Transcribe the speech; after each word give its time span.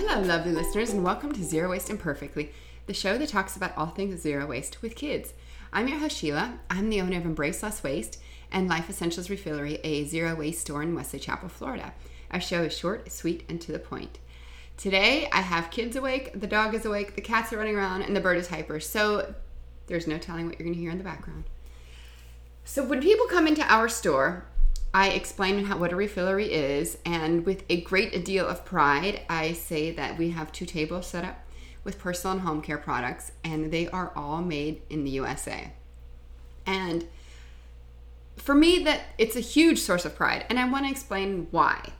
Hello, 0.00 0.22
lovely 0.22 0.52
listeners, 0.52 0.90
and 0.90 1.02
welcome 1.02 1.32
to 1.32 1.42
Zero 1.42 1.70
Waste 1.70 1.90
Imperfectly, 1.90 2.52
the 2.86 2.94
show 2.94 3.18
that 3.18 3.30
talks 3.30 3.56
about 3.56 3.76
all 3.76 3.88
things 3.88 4.20
zero 4.20 4.46
waste 4.46 4.80
with 4.80 4.94
kids. 4.94 5.32
I'm 5.72 5.88
your 5.88 5.98
host, 5.98 6.16
Sheila. 6.16 6.60
I'm 6.70 6.88
the 6.88 7.00
owner 7.00 7.18
of 7.18 7.24
Embrace 7.24 7.64
Less 7.64 7.82
Waste 7.82 8.20
and 8.52 8.68
Life 8.68 8.88
Essentials 8.88 9.26
Refillery, 9.26 9.80
a 9.82 10.04
zero 10.04 10.36
waste 10.36 10.60
store 10.60 10.84
in 10.84 10.94
Wesley 10.94 11.18
Chapel, 11.18 11.48
Florida. 11.48 11.94
Our 12.30 12.40
show 12.40 12.62
is 12.62 12.78
short, 12.78 13.10
sweet, 13.10 13.42
and 13.48 13.60
to 13.60 13.72
the 13.72 13.80
point. 13.80 14.20
Today, 14.76 15.28
I 15.32 15.40
have 15.40 15.72
kids 15.72 15.96
awake, 15.96 16.30
the 16.32 16.46
dog 16.46 16.74
is 16.74 16.84
awake, 16.84 17.16
the 17.16 17.20
cats 17.20 17.52
are 17.52 17.58
running 17.58 17.74
around, 17.74 18.02
and 18.02 18.14
the 18.14 18.20
bird 18.20 18.38
is 18.38 18.46
hyper, 18.46 18.78
so 18.78 19.34
there's 19.88 20.06
no 20.06 20.16
telling 20.16 20.46
what 20.46 20.60
you're 20.60 20.66
going 20.66 20.76
to 20.76 20.80
hear 20.80 20.92
in 20.92 20.98
the 20.98 21.02
background. 21.02 21.42
So, 22.64 22.84
when 22.84 23.02
people 23.02 23.26
come 23.26 23.48
into 23.48 23.64
our 23.64 23.88
store, 23.88 24.46
I 24.94 25.10
explain 25.10 25.64
how, 25.64 25.76
what 25.76 25.92
a 25.92 25.96
refillery 25.96 26.48
is, 26.48 26.98
and 27.04 27.44
with 27.44 27.64
a 27.68 27.82
great 27.82 28.24
deal 28.24 28.46
of 28.46 28.64
pride, 28.64 29.20
I 29.28 29.52
say 29.52 29.90
that 29.92 30.16
we 30.16 30.30
have 30.30 30.50
two 30.50 30.64
tables 30.64 31.06
set 31.06 31.24
up 31.24 31.44
with 31.84 31.98
personal 31.98 32.32
and 32.32 32.40
home 32.42 32.62
care 32.62 32.78
products, 32.78 33.32
and 33.44 33.70
they 33.70 33.88
are 33.88 34.12
all 34.16 34.40
made 34.40 34.80
in 34.88 35.04
the 35.04 35.10
USA. 35.10 35.72
And 36.66 37.06
for 38.36 38.54
me, 38.54 38.82
that 38.84 39.02
it's 39.18 39.36
a 39.36 39.40
huge 39.40 39.78
source 39.78 40.06
of 40.06 40.14
pride, 40.14 40.46
and 40.48 40.58
I 40.58 40.68
want 40.68 40.86
to 40.86 40.90
explain 40.90 41.48
why 41.50 41.92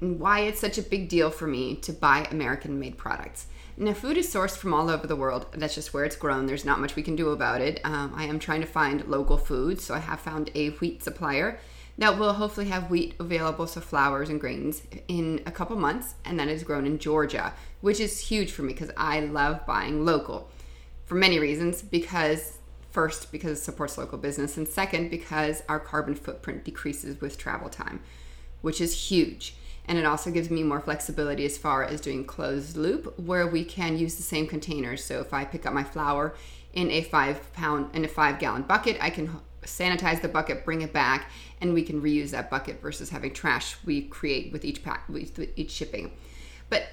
and 0.00 0.18
why 0.18 0.40
it's 0.40 0.60
such 0.60 0.78
a 0.78 0.82
big 0.82 1.08
deal 1.08 1.30
for 1.30 1.46
me 1.46 1.76
to 1.76 1.92
buy 1.92 2.26
American-made 2.30 2.98
products. 2.98 3.46
Now, 3.76 3.94
food 3.94 4.16
is 4.16 4.32
sourced 4.32 4.56
from 4.56 4.74
all 4.74 4.90
over 4.90 5.06
the 5.06 5.16
world. 5.16 5.46
That's 5.52 5.76
just 5.76 5.94
where 5.94 6.04
it's 6.04 6.16
grown. 6.16 6.46
There's 6.46 6.64
not 6.64 6.80
much 6.80 6.96
we 6.96 7.02
can 7.02 7.16
do 7.16 7.30
about 7.30 7.60
it. 7.60 7.80
Um, 7.84 8.12
I 8.14 8.24
am 8.24 8.38
trying 8.38 8.60
to 8.62 8.66
find 8.66 9.06
local 9.06 9.38
food, 9.38 9.80
so 9.80 9.94
I 9.94 10.00
have 10.00 10.20
found 10.20 10.50
a 10.54 10.70
wheat 10.70 11.04
supplier 11.04 11.60
that 11.98 12.18
will 12.18 12.32
hopefully 12.34 12.68
have 12.68 12.90
wheat 12.90 13.14
available, 13.20 13.66
so 13.66 13.80
flours 13.80 14.28
and 14.28 14.40
grains, 14.40 14.82
in 15.08 15.42
a 15.46 15.50
couple 15.50 15.76
months, 15.76 16.14
and 16.24 16.38
that 16.40 16.48
is 16.48 16.62
grown 16.62 16.86
in 16.86 16.98
Georgia, 16.98 17.52
which 17.80 18.00
is 18.00 18.18
huge 18.18 18.50
for 18.50 18.62
me 18.62 18.72
because 18.72 18.90
I 18.96 19.20
love 19.20 19.66
buying 19.66 20.04
local 20.04 20.50
for 21.04 21.14
many 21.14 21.38
reasons. 21.38 21.82
Because 21.82 22.58
first, 22.90 23.30
because 23.30 23.58
it 23.58 23.62
supports 23.62 23.98
local 23.98 24.18
business, 24.18 24.56
and 24.56 24.66
second, 24.66 25.10
because 25.10 25.62
our 25.68 25.80
carbon 25.80 26.14
footprint 26.14 26.64
decreases 26.64 27.20
with 27.20 27.38
travel 27.38 27.68
time, 27.68 28.00
which 28.62 28.80
is 28.80 29.10
huge. 29.10 29.56
And 29.86 29.98
it 29.98 30.04
also 30.04 30.30
gives 30.30 30.48
me 30.48 30.62
more 30.62 30.80
flexibility 30.80 31.44
as 31.44 31.58
far 31.58 31.84
as 31.84 32.00
doing 32.00 32.24
closed 32.24 32.76
loop, 32.76 33.18
where 33.18 33.46
we 33.46 33.64
can 33.64 33.98
use 33.98 34.14
the 34.14 34.22
same 34.22 34.46
containers. 34.46 35.04
So 35.04 35.20
if 35.20 35.34
I 35.34 35.44
pick 35.44 35.66
up 35.66 35.74
my 35.74 35.84
flour 35.84 36.34
in 36.72 36.90
a 36.90 37.02
five 37.02 37.52
pound 37.52 37.94
in 37.94 38.04
a 38.04 38.08
five 38.08 38.38
gallon 38.38 38.62
bucket, 38.62 38.96
I 39.00 39.10
can 39.10 39.40
sanitize 39.64 40.20
the 40.20 40.28
bucket, 40.28 40.64
bring 40.64 40.82
it 40.82 40.92
back, 40.92 41.30
and 41.60 41.74
we 41.74 41.82
can 41.82 42.02
reuse 42.02 42.30
that 42.30 42.50
bucket 42.50 42.80
versus 42.80 43.10
having 43.10 43.32
trash 43.32 43.76
we 43.84 44.02
create 44.02 44.52
with 44.52 44.64
each 44.64 44.82
pack 44.82 45.08
with 45.08 45.38
each 45.56 45.70
shipping. 45.70 46.12
But 46.68 46.84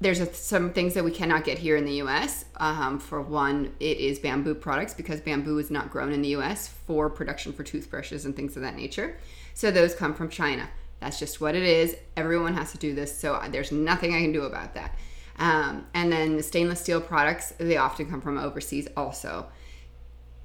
there's 0.00 0.20
a, 0.20 0.32
some 0.34 0.72
things 0.72 0.94
that 0.94 1.04
we 1.04 1.10
cannot 1.10 1.44
get 1.44 1.58
here 1.58 1.76
in 1.76 1.84
the 1.84 1.94
U.S. 1.94 2.44
Um, 2.56 2.98
for 2.98 3.22
one, 3.22 3.74
it 3.80 3.98
is 3.98 4.18
bamboo 4.18 4.54
products 4.54 4.94
because 4.94 5.20
bamboo 5.20 5.58
is 5.58 5.70
not 5.70 5.90
grown 5.90 6.12
in 6.12 6.22
the 6.22 6.28
U.S. 6.30 6.68
for 6.68 7.08
production 7.08 7.52
for 7.52 7.62
toothbrushes 7.62 8.24
and 8.24 8.34
things 8.34 8.56
of 8.56 8.62
that 8.62 8.76
nature. 8.76 9.16
So 9.54 9.70
those 9.70 9.94
come 9.94 10.14
from 10.14 10.28
China. 10.28 10.68
That's 11.00 11.18
just 11.18 11.40
what 11.40 11.54
it 11.54 11.62
is. 11.62 11.96
Everyone 12.16 12.54
has 12.54 12.72
to 12.72 12.78
do 12.78 12.94
this, 12.94 13.16
so 13.16 13.40
there's 13.50 13.72
nothing 13.72 14.14
I 14.14 14.20
can 14.20 14.32
do 14.32 14.42
about 14.42 14.74
that. 14.74 14.96
Um, 15.38 15.86
and 15.94 16.12
then 16.12 16.36
the 16.36 16.42
stainless 16.42 16.80
steel 16.80 17.00
products, 17.00 17.52
they 17.58 17.76
often 17.76 18.08
come 18.08 18.20
from 18.20 18.38
overseas 18.38 18.88
also. 18.96 19.46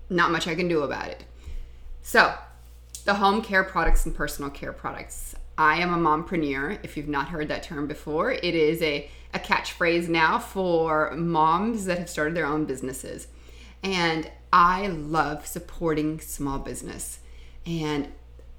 Not 0.09 0.31
much 0.31 0.47
I 0.47 0.55
can 0.55 0.67
do 0.67 0.83
about 0.83 1.07
it. 1.07 1.23
So, 2.01 2.33
the 3.05 3.15
home 3.15 3.41
care 3.41 3.63
products 3.63 4.05
and 4.05 4.13
personal 4.13 4.49
care 4.49 4.73
products. 4.73 5.35
I 5.57 5.77
am 5.77 5.93
a 5.93 5.97
mompreneur. 5.97 6.79
If 6.83 6.95
you've 6.95 7.07
not 7.07 7.29
heard 7.29 7.47
that 7.49 7.63
term 7.63 7.87
before, 7.87 8.31
it 8.31 8.55
is 8.55 8.81
a, 8.81 9.09
a 9.33 9.39
catchphrase 9.39 10.07
now 10.07 10.39
for 10.39 11.11
moms 11.15 11.85
that 11.85 11.99
have 11.99 12.09
started 12.09 12.35
their 12.35 12.45
own 12.45 12.65
businesses. 12.65 13.27
And 13.83 14.29
I 14.51 14.87
love 14.87 15.45
supporting 15.45 16.19
small 16.19 16.59
business. 16.59 17.19
And 17.65 18.09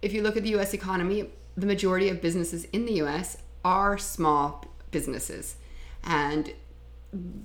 if 0.03 0.13
you 0.13 0.23
look 0.23 0.37
at 0.37 0.43
the 0.43 0.57
US 0.57 0.75
economy, 0.75 1.31
the 1.57 1.67
majority 1.67 2.09
of 2.09 2.21
businesses 2.21 2.65
in 2.67 2.87
the 2.87 2.95
US 3.03 3.39
are 3.65 3.99
small 3.99 4.65
businesses. 4.91 5.57
And 6.05 6.53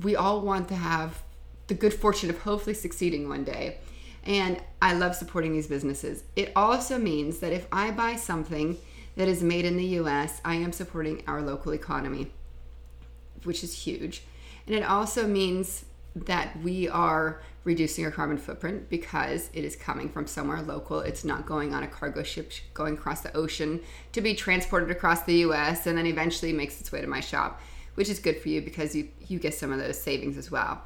we 0.02 0.16
all 0.16 0.42
want 0.42 0.68
to 0.70 0.76
have 0.76 1.24
the 1.68 1.74
good 1.74 1.94
fortune 1.94 2.30
of 2.30 2.40
hopefully 2.40 2.74
succeeding 2.74 3.28
one 3.28 3.44
day. 3.44 3.78
And 4.26 4.60
I 4.82 4.94
love 4.94 5.16
supporting 5.16 5.54
these 5.54 5.68
businesses. 5.68 6.24
It 6.36 6.52
also 6.56 6.98
means 6.98 7.40
that 7.40 7.54
if 7.54 7.68
I 7.72 7.92
buy 7.92 8.16
something 8.16 8.78
that 9.16 9.28
is 9.28 9.44
made 9.44 9.66
in 9.66 9.78
the 9.78 9.86
US, 10.00 10.42
I 10.44 10.56
am 10.56 10.72
supporting 10.72 11.24
our 11.28 11.42
local 11.42 11.74
economy, 11.74 12.32
which 13.44 13.64
is 13.64 13.74
huge. 13.74 14.24
And 14.66 14.76
it 14.76 14.84
also 14.84 15.28
means 15.28 15.86
that 16.16 16.58
we 16.62 16.88
are 16.88 17.42
reducing 17.66 18.06
our 18.06 18.12
carbon 18.12 18.38
footprint 18.38 18.90
because 18.90 19.50
it 19.54 19.66
is 19.66 19.76
coming 19.76 20.08
from 20.08 20.28
somewhere 20.28 20.62
local. 20.62 21.02
It's 21.02 21.26
not 21.26 21.46
going 21.46 21.74
on 21.74 21.84
a 21.84 21.88
cargo 21.88 22.24
ship 22.24 22.54
going 22.74 22.94
across 22.94 23.22
the 23.22 23.36
ocean 23.36 23.82
to 24.14 24.22
be 24.22 24.34
transported 24.34 24.90
across 24.92 25.24
the 25.24 25.36
US 25.38 25.86
and 25.86 25.98
then 25.98 26.06
eventually 26.06 26.54
makes 26.54 26.80
its 26.80 26.92
way 26.92 27.02
to 27.02 27.08
my 27.08 27.20
shop, 27.20 27.62
which 27.96 28.10
is 28.10 28.20
good 28.20 28.38
for 28.38 28.50
you 28.50 28.62
because 28.62 28.96
you, 28.96 29.10
you 29.28 29.40
get 29.40 29.54
some 29.54 29.72
of 29.72 29.80
those 29.80 30.00
savings 30.00 30.38
as 30.38 30.50
well. 30.50 30.82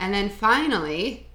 And 0.00 0.12
then 0.12 0.28
finally, 0.28 1.27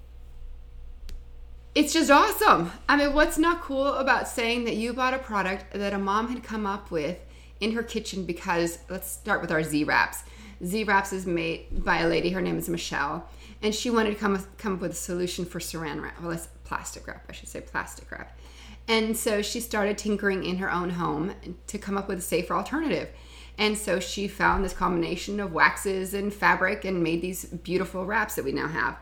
it's 1.76 1.94
just 1.94 2.12
awesome. 2.12 2.72
I 2.88 2.96
mean, 2.98 3.14
what's 3.14 3.38
not 3.38 3.62
cool 3.62 3.88
about 3.88 4.28
saying 4.28 4.66
that 4.66 4.76
you 4.76 4.94
bought 4.94 5.14
a 5.14 5.20
product 5.20 5.74
that 5.74 5.94
a 5.94 5.98
mom 5.98 6.30
had 6.30 6.44
come 6.44 6.66
up 6.66 6.92
with 6.92 7.18
in 7.60 7.72
her 7.72 7.84
kitchen 7.84 8.26
because 8.26 8.78
let's 8.90 9.10
start 9.10 9.42
with 9.42 9.52
our 9.52 9.64
Z 9.64 9.84
wraps. 9.86 10.24
Z 10.64 10.84
wraps 10.84 11.12
is 11.12 11.26
made 11.26 11.84
by 11.84 12.00
a 12.00 12.08
lady. 12.08 12.30
Her 12.30 12.42
name 12.42 12.58
is 12.58 12.70
Michelle, 12.70 13.28
and 13.62 13.74
she 13.74 13.90
wanted 13.90 14.12
to 14.12 14.20
come 14.20 14.34
with, 14.34 14.58
come 14.58 14.76
up 14.76 14.82
with 14.82 14.92
a 14.92 14.96
solution 14.96 15.46
for 15.46 15.60
Saran 15.60 16.02
wrap. 16.02 16.22
Well, 16.22 16.32
it's 16.32 16.48
plastic 16.64 17.08
wrap. 17.08 17.26
I 17.28 17.32
should 17.32 17.50
say 17.50 17.62
plastic 17.62 18.12
wrap. 18.12 18.38
And 18.88 19.18
so 19.18 19.42
she 19.42 19.60
started 19.60 19.98
tinkering 19.98 20.44
in 20.44 20.58
her 20.58 20.72
own 20.72 20.92
home 20.92 21.34
to 21.68 21.78
come 21.78 21.98
up 21.98 22.08
with 22.08 22.20
a 22.20 22.22
safer 22.22 22.54
alternative. 22.54 23.10
And 23.58 23.78
so 23.78 24.00
she 24.00 24.28
found 24.28 24.64
this 24.64 24.74
combination 24.74 25.40
of 25.40 25.54
waxes 25.54 26.14
and 26.14 26.34
fabric 26.34 26.86
and 26.86 27.02
made 27.02 27.22
these 27.22 27.46
beautiful 27.46 28.06
wraps 28.06 28.36
that 28.36 28.46
we 28.46 28.52
now 28.52 28.68
have. 28.68 28.98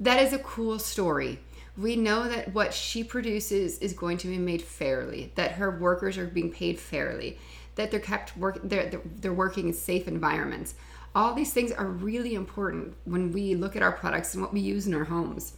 That 0.00 0.22
is 0.22 0.32
a 0.32 0.38
cool 0.38 0.78
story 0.78 1.40
we 1.78 1.94
know 1.94 2.28
that 2.28 2.52
what 2.52 2.74
she 2.74 3.04
produces 3.04 3.78
is 3.78 3.92
going 3.92 4.18
to 4.18 4.26
be 4.26 4.36
made 4.36 4.60
fairly 4.60 5.32
that 5.36 5.52
her 5.52 5.70
workers 5.78 6.18
are 6.18 6.26
being 6.26 6.50
paid 6.50 6.78
fairly 6.78 7.38
that 7.76 7.92
they're 7.92 8.00
kept 8.00 8.36
work 8.36 8.58
they're, 8.64 9.00
they're 9.20 9.32
working 9.32 9.68
in 9.68 9.72
safe 9.72 10.08
environments. 10.08 10.74
All 11.14 11.34
these 11.34 11.52
things 11.52 11.70
are 11.72 11.86
really 11.86 12.34
important 12.34 12.94
when 13.04 13.32
we 13.32 13.54
look 13.54 13.76
at 13.76 13.82
our 13.82 13.92
products 13.92 14.34
and 14.34 14.42
what 14.42 14.52
we 14.52 14.60
use 14.60 14.86
in 14.86 14.94
our 14.94 15.04
homes. 15.04 15.56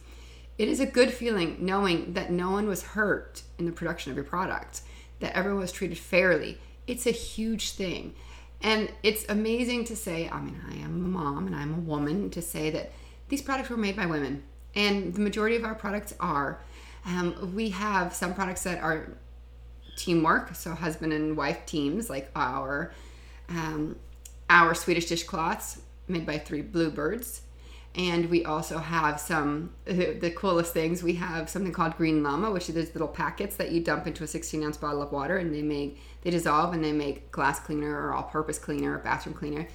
It 0.57 0.69
is 0.69 0.79
a 0.79 0.85
good 0.85 1.11
feeling 1.11 1.57
knowing 1.59 2.13
that 2.13 2.31
no 2.31 2.51
one 2.51 2.67
was 2.67 2.83
hurt 2.83 3.41
in 3.57 3.65
the 3.65 3.71
production 3.71 4.11
of 4.11 4.15
your 4.15 4.23
product 4.23 4.81
that 5.19 5.35
everyone 5.35 5.61
was 5.61 5.71
treated 5.71 5.97
fairly. 5.97 6.59
It's 6.85 7.07
a 7.07 7.11
huge 7.11 7.71
thing. 7.71 8.13
And 8.61 8.91
it's 9.01 9.25
amazing 9.27 9.85
to 9.85 9.95
say 9.95 10.29
i 10.29 10.39
mean 10.39 10.61
i 10.69 10.75
am 10.75 11.03
a 11.03 11.07
mom 11.07 11.47
and 11.47 11.55
i'm 11.55 11.73
a 11.73 11.79
woman 11.79 12.29
to 12.29 12.43
say 12.43 12.69
that 12.69 12.91
these 13.29 13.41
products 13.41 13.71
were 13.71 13.77
made 13.77 13.95
by 13.95 14.05
women 14.05 14.43
and 14.75 15.13
the 15.13 15.21
majority 15.21 15.55
of 15.55 15.63
our 15.63 15.75
products 15.75 16.13
are. 16.19 16.59
Um, 17.05 17.53
we 17.55 17.69
have 17.69 18.13
some 18.13 18.33
products 18.33 18.63
that 18.63 18.81
are 18.81 19.09
teamwork, 19.95 20.55
so 20.55 20.73
husband 20.73 21.13
and 21.13 21.35
wife 21.35 21.65
teams, 21.65 22.09
like 22.09 22.29
our 22.35 22.93
um, 23.49 23.97
our 24.49 24.73
Swedish 24.73 25.05
dishcloths 25.05 25.81
made 26.07 26.25
by 26.25 26.37
Three 26.37 26.61
Bluebirds. 26.61 27.41
And 27.93 28.29
we 28.29 28.45
also 28.45 28.77
have 28.77 29.19
some 29.19 29.71
the 29.85 30.33
coolest 30.35 30.73
things. 30.73 31.03
We 31.03 31.13
have 31.13 31.49
something 31.49 31.73
called 31.73 31.97
Green 31.97 32.23
Llama, 32.23 32.51
which 32.51 32.69
are 32.69 32.73
those 32.73 32.93
little 32.93 33.07
packets 33.07 33.57
that 33.57 33.71
you 33.71 33.81
dump 33.81 34.07
into 34.07 34.23
a 34.23 34.27
16 34.27 34.63
ounce 34.63 34.77
bottle 34.77 35.01
of 35.01 35.11
water, 35.11 35.37
and 35.37 35.53
they 35.53 35.61
make 35.61 35.99
they 36.21 36.29
dissolve 36.29 36.73
and 36.73 36.83
they 36.83 36.93
make 36.93 37.31
glass 37.31 37.59
cleaner 37.59 38.07
or 38.07 38.13
all 38.13 38.23
purpose 38.23 38.59
cleaner 38.59 38.95
or 38.95 38.99
bathroom 38.99 39.35
cleaner. 39.35 39.67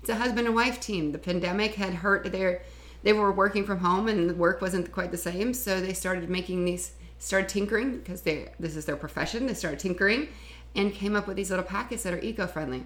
It's 0.00 0.10
a 0.10 0.16
husband 0.16 0.46
and 0.46 0.54
wife 0.54 0.80
team. 0.80 1.12
The 1.12 1.18
pandemic 1.18 1.74
had 1.74 1.94
hurt 1.94 2.30
their 2.30 2.62
they 3.04 3.12
were 3.12 3.30
working 3.30 3.64
from 3.64 3.78
home 3.78 4.08
and 4.08 4.28
the 4.28 4.34
work 4.34 4.60
wasn't 4.60 4.90
quite 4.90 5.12
the 5.12 5.18
same. 5.18 5.54
So 5.54 5.80
they 5.80 5.92
started 5.92 6.28
making 6.28 6.64
these, 6.64 6.92
started 7.18 7.48
tinkering 7.48 7.98
because 7.98 8.22
they 8.22 8.48
this 8.58 8.74
is 8.74 8.86
their 8.86 8.96
profession. 8.96 9.46
They 9.46 9.54
started 9.54 9.78
tinkering 9.78 10.28
and 10.74 10.92
came 10.92 11.14
up 11.14 11.28
with 11.28 11.36
these 11.36 11.50
little 11.50 11.64
packets 11.64 12.02
that 12.02 12.14
are 12.14 12.20
eco-friendly. 12.20 12.84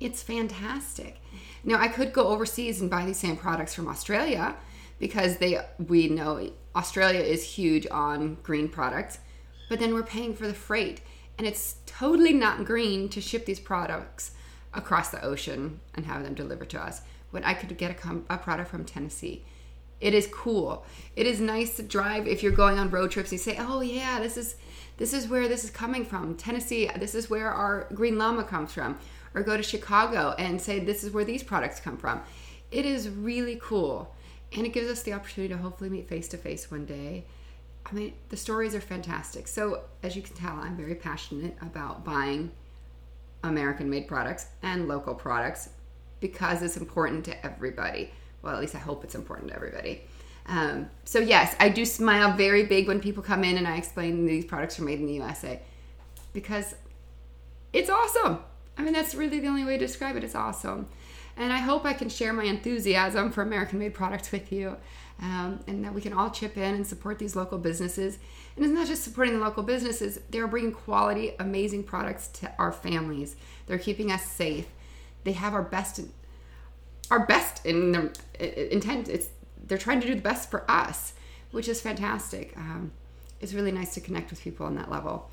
It's 0.00 0.22
fantastic. 0.22 1.20
Now 1.62 1.78
I 1.78 1.88
could 1.88 2.12
go 2.12 2.28
overseas 2.28 2.80
and 2.80 2.90
buy 2.90 3.04
these 3.04 3.18
same 3.18 3.36
products 3.36 3.74
from 3.74 3.86
Australia 3.86 4.56
because 4.98 5.36
they 5.36 5.60
we 5.78 6.08
know 6.08 6.50
Australia 6.74 7.20
is 7.20 7.44
huge 7.44 7.86
on 7.90 8.38
green 8.42 8.68
products, 8.68 9.18
but 9.68 9.78
then 9.78 9.92
we're 9.92 10.02
paying 10.02 10.34
for 10.34 10.46
the 10.46 10.54
freight 10.54 11.02
and 11.36 11.46
it's 11.46 11.76
totally 11.86 12.32
not 12.32 12.64
green 12.64 13.08
to 13.10 13.20
ship 13.20 13.44
these 13.44 13.60
products 13.60 14.32
across 14.74 15.10
the 15.10 15.24
ocean 15.24 15.80
and 15.94 16.06
have 16.06 16.22
them 16.22 16.34
delivered 16.34 16.70
to 16.70 16.80
us 16.80 17.02
when 17.30 17.44
I 17.44 17.54
could 17.54 17.76
get 17.76 17.90
a, 17.90 17.94
com- 17.94 18.26
a 18.28 18.38
product 18.38 18.70
from 18.70 18.84
Tennessee. 18.84 19.44
It 20.00 20.14
is 20.14 20.28
cool. 20.32 20.86
It 21.16 21.26
is 21.26 21.40
nice 21.40 21.76
to 21.76 21.82
drive 21.82 22.28
if 22.28 22.42
you're 22.42 22.52
going 22.52 22.78
on 22.78 22.90
road 22.90 23.10
trips. 23.10 23.32
You 23.32 23.38
say, 23.38 23.56
"Oh 23.58 23.80
yeah, 23.80 24.20
this 24.20 24.36
is 24.36 24.54
this 24.96 25.12
is 25.12 25.26
where 25.28 25.48
this 25.48 25.64
is 25.64 25.70
coming 25.70 26.04
from, 26.04 26.36
Tennessee. 26.36 26.88
This 26.96 27.16
is 27.16 27.28
where 27.28 27.50
our 27.50 27.88
green 27.92 28.16
llama 28.16 28.44
comes 28.44 28.72
from." 28.72 28.98
or 29.34 29.42
go 29.42 29.56
to 29.56 29.62
Chicago 29.62 30.34
and 30.38 30.60
say, 30.60 30.78
this 30.78 31.04
is 31.04 31.12
where 31.12 31.24
these 31.24 31.42
products 31.42 31.80
come 31.80 31.96
from. 31.96 32.20
It 32.70 32.84
is 32.84 33.08
really 33.08 33.58
cool. 33.62 34.14
And 34.56 34.66
it 34.66 34.72
gives 34.72 34.88
us 34.88 35.02
the 35.02 35.12
opportunity 35.12 35.52
to 35.54 35.60
hopefully 35.60 35.90
meet 35.90 36.08
face 36.08 36.28
to 36.28 36.36
face 36.36 36.70
one 36.70 36.86
day. 36.86 37.24
I 37.86 37.94
mean, 37.94 38.14
the 38.30 38.36
stories 38.36 38.74
are 38.74 38.80
fantastic. 38.80 39.46
So, 39.46 39.82
as 40.02 40.16
you 40.16 40.22
can 40.22 40.34
tell, 40.34 40.54
I'm 40.54 40.76
very 40.76 40.94
passionate 40.94 41.56
about 41.60 42.04
buying 42.04 42.50
American 43.42 43.88
made 43.88 44.08
products 44.08 44.46
and 44.62 44.88
local 44.88 45.14
products 45.14 45.70
because 46.20 46.62
it's 46.62 46.76
important 46.76 47.24
to 47.26 47.46
everybody. 47.46 48.10
Well, 48.42 48.54
at 48.54 48.60
least 48.60 48.74
I 48.74 48.78
hope 48.78 49.04
it's 49.04 49.14
important 49.14 49.48
to 49.48 49.56
everybody. 49.56 50.02
Um, 50.46 50.88
so, 51.04 51.18
yes, 51.18 51.54
I 51.60 51.68
do 51.68 51.84
smile 51.84 52.36
very 52.36 52.64
big 52.64 52.88
when 52.88 53.00
people 53.00 53.22
come 53.22 53.44
in 53.44 53.58
and 53.58 53.66
I 53.66 53.76
explain 53.76 54.24
these 54.24 54.44
products 54.44 54.78
are 54.78 54.82
made 54.82 54.98
in 54.98 55.06
the 55.06 55.14
USA 55.14 55.60
because 56.32 56.74
it's 57.72 57.90
awesome. 57.90 58.38
I 58.76 58.82
mean, 58.82 58.92
that's 58.92 59.14
really 59.14 59.40
the 59.40 59.48
only 59.48 59.64
way 59.64 59.76
to 59.76 59.86
describe 59.86 60.16
it. 60.16 60.24
It's 60.24 60.34
awesome. 60.34 60.88
And 61.38 61.52
I 61.52 61.58
hope 61.58 61.84
I 61.84 61.92
can 61.92 62.08
share 62.08 62.32
my 62.32 62.44
enthusiasm 62.44 63.30
for 63.30 63.42
American 63.42 63.78
made 63.78 63.94
products 63.94 64.32
with 64.32 64.52
you 64.52 64.76
um, 65.20 65.60
and 65.68 65.84
that 65.84 65.94
we 65.94 66.00
can 66.00 66.12
all 66.12 66.30
chip 66.30 66.56
in 66.56 66.74
and 66.74 66.86
support 66.86 67.18
these 67.18 67.36
local 67.36 67.58
businesses. 67.58 68.18
And 68.56 68.64
it's 68.64 68.74
not 68.74 68.88
just 68.88 69.04
supporting 69.04 69.34
the 69.34 69.44
local 69.44 69.62
businesses, 69.62 70.18
they're 70.30 70.48
bringing 70.48 70.72
quality, 70.72 71.32
amazing 71.38 71.84
products 71.84 72.26
to 72.28 72.52
our 72.58 72.72
families. 72.72 73.36
They're 73.66 73.78
keeping 73.78 74.10
us 74.10 74.28
safe. 74.28 74.66
They 75.22 75.32
have 75.32 75.54
our 75.54 75.62
best, 75.62 76.00
our 77.10 77.24
best 77.24 77.64
in 77.64 77.92
their 77.92 78.12
intent. 78.38 79.08
It's 79.08 79.28
they're 79.64 79.78
trying 79.78 80.00
to 80.00 80.06
do 80.06 80.14
the 80.14 80.20
best 80.20 80.50
for 80.50 80.68
us, 80.68 81.12
which 81.52 81.68
is 81.68 81.80
fantastic. 81.80 82.56
Um, 82.56 82.92
it's 83.40 83.52
really 83.52 83.72
nice 83.72 83.94
to 83.94 84.00
connect 84.00 84.30
with 84.30 84.42
people 84.42 84.66
on 84.66 84.74
that 84.76 84.90
level. 84.90 85.30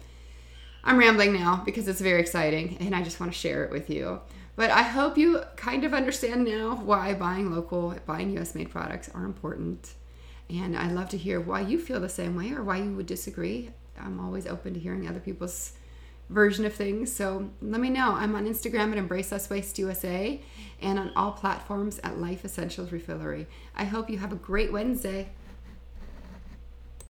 I'm 0.86 1.00
rambling 1.00 1.34
now 1.34 1.64
because 1.66 1.88
it's 1.88 2.00
very 2.00 2.22
exciting 2.22 2.78
and 2.80 2.96
I 2.96 3.02
just 3.02 3.20
want 3.20 3.32
to 3.32 3.38
share 3.38 3.64
it 3.64 3.72
with 3.72 3.90
you. 3.90 4.22
But 4.56 4.70
I 4.70 4.84
hope 4.84 5.18
you 5.18 5.42
kind 5.56 5.84
of 5.84 5.94
understand 5.94 6.46
now 6.46 6.76
why 6.76 7.14
buying 7.16 7.52
local, 7.52 7.96
buying 8.06 8.38
US 8.38 8.56
made 8.56 8.70
products 8.70 9.10
are 9.14 9.26
important. 9.26 9.96
And 10.50 10.78
I'd 10.78 10.92
love 10.92 11.10
to 11.10 11.18
hear 11.18 11.42
why 11.42 11.62
you 11.62 11.80
feel 11.80 12.00
the 12.00 12.08
same 12.08 12.36
way 12.36 12.52
or 12.52 12.64
why 12.64 12.78
you 12.78 12.96
would 12.96 13.08
disagree. 13.08 13.72
I'm 14.00 14.20
always 14.20 14.46
open 14.46 14.76
to 14.76 14.80
hearing 14.80 15.08
other 15.08 15.20
people's 15.20 15.74
version 16.30 16.66
of 16.66 16.74
things. 16.74 17.12
So 17.12 17.50
let 17.62 17.82
me 17.82 17.90
know. 17.90 18.14
I'm 18.14 18.36
on 18.36 18.48
Instagram 18.48 18.92
at 18.92 18.98
Embrace 18.98 19.32
Less 19.32 19.50
Waste 19.50 19.80
USA 19.80 20.40
and 20.82 21.00
on 21.00 21.12
all 21.16 21.32
platforms 21.32 22.00
at 22.04 22.20
Life 22.20 22.46
Essentials 22.46 22.90
Refillery. 22.90 23.48
I 23.76 23.86
hope 23.86 24.10
you 24.10 24.20
have 24.20 24.32
a 24.32 24.38
great 24.38 24.72
Wednesday. 24.72 25.30